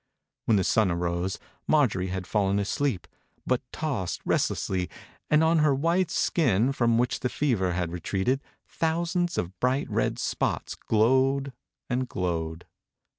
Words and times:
When 0.45 0.57
the 0.57 0.63
sun 0.63 0.89
arose 0.89 1.37
Marjorie 1.67 2.07
had 2.07 2.25
fallen 2.25 2.57
asleep, 2.57 3.07
but 3.45 3.61
tossed 3.71 4.19
rest 4.25 4.49
lessly, 4.49 4.89
and 5.29 5.43
on 5.43 5.59
her 5.59 5.75
white 5.75 6.09
skin, 6.09 6.71
from 6.71 6.97
which 6.97 7.19
the 7.19 7.29
fever 7.29 7.73
had 7.73 7.91
re 7.91 7.99
treated, 7.99 8.41
thousands 8.67 9.37
of 9.37 9.59
bright 9.59 9.87
red 9.91 10.17
spots 10.17 10.73
glowed 10.73 11.53
and 11.87 12.09
glowed. 12.09 12.65